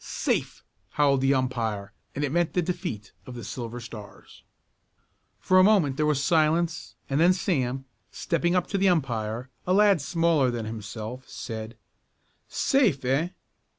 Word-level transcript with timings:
"Safe!" 0.03 0.63
howled 0.93 1.21
the 1.21 1.35
umpire, 1.35 1.93
and 2.15 2.23
it 2.25 2.31
meant 2.31 2.53
the 2.53 2.61
defeat 2.63 3.11
of 3.27 3.35
the 3.35 3.43
Silver 3.43 3.79
Stars. 3.79 4.41
For 5.39 5.59
a 5.59 5.63
moment 5.63 5.95
there 5.95 6.07
was 6.07 6.23
silence 6.23 6.95
and 7.07 7.19
then 7.19 7.33
Sam, 7.33 7.85
stepping 8.09 8.55
up 8.55 8.65
to 8.69 8.79
the 8.79 8.89
umpire, 8.89 9.51
a 9.67 9.73
lad 9.75 10.01
smaller 10.01 10.49
than 10.49 10.65
himself, 10.65 11.29
said: 11.29 11.77
"Safe, 12.47 13.05
eh? 13.05 13.29